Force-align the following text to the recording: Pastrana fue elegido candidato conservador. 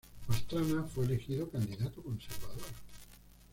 Pastrana 0.25 0.81
fue 0.83 1.05
elegido 1.05 1.47
candidato 1.51 2.01
conservador. 2.01 2.65